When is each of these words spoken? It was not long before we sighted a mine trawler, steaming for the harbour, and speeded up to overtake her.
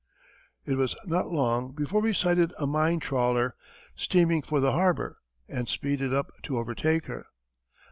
It 0.65 0.77
was 0.77 0.95
not 1.05 1.31
long 1.31 1.73
before 1.75 2.01
we 2.01 2.11
sighted 2.13 2.51
a 2.57 2.65
mine 2.65 2.99
trawler, 2.99 3.53
steaming 3.95 4.41
for 4.41 4.59
the 4.59 4.71
harbour, 4.71 5.19
and 5.47 5.69
speeded 5.69 6.11
up 6.11 6.31
to 6.41 6.57
overtake 6.57 7.05
her. 7.05 7.27